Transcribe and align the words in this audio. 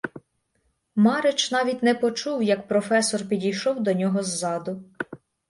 Марич 0.95 1.51
навіть 1.51 1.83
не 1.83 1.95
почув, 1.95 2.43
як 2.43 2.67
професор 2.67 3.27
підійшов 3.27 3.83
до 3.83 3.93
нього 3.93 4.23
ззаду. 4.23 4.83